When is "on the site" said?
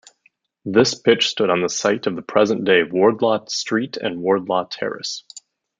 1.51-2.07